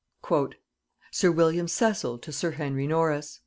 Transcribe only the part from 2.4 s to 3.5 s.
Henry Norris.